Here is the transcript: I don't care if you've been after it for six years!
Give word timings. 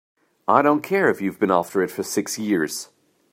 I 0.47 0.63
don't 0.63 0.81
care 0.81 1.11
if 1.11 1.21
you've 1.21 1.37
been 1.39 1.51
after 1.51 1.83
it 1.83 1.91
for 1.91 2.01
six 2.01 2.39
years! 2.39 2.89